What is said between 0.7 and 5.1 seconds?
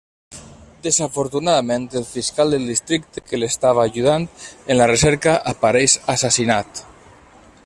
Desafortunadament el fiscal del districte que l'estava ajudant en la